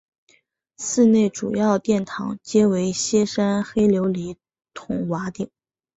[0.77, 4.35] 寺内主要殿堂皆为歇山黑琉璃
[4.73, 5.47] 筒瓦顶。